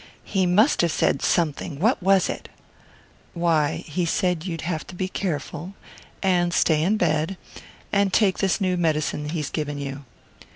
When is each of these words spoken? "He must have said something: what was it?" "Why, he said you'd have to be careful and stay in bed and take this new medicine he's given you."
"He 0.23 0.47
must 0.47 0.81
have 0.81 0.91
said 0.91 1.21
something: 1.21 1.79
what 1.79 2.01
was 2.01 2.27
it?" 2.27 2.49
"Why, 3.35 3.83
he 3.85 4.03
said 4.03 4.47
you'd 4.47 4.61
have 4.61 4.87
to 4.87 4.95
be 4.95 5.07
careful 5.07 5.75
and 6.23 6.51
stay 6.55 6.81
in 6.81 6.97
bed 6.97 7.37
and 7.93 8.11
take 8.11 8.39
this 8.39 8.59
new 8.59 8.77
medicine 8.77 9.29
he's 9.29 9.51
given 9.51 9.77
you." 9.77 10.03